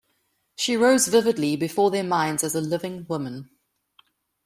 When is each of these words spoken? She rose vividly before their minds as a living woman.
She 0.55 0.75
rose 0.77 1.07
vividly 1.09 1.55
before 1.57 1.91
their 1.91 2.03
minds 2.03 2.43
as 2.43 2.55
a 2.55 2.59
living 2.61 3.05
woman. 3.07 3.51